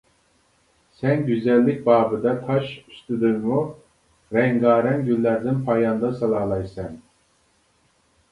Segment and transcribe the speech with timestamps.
[0.99, 3.59] سەن گۈزەللىك بابىدا تاش ئۈستىدىمۇ
[4.37, 6.97] رەڭگارەڭ گۈللەردىن پايانداز سالالايسەن!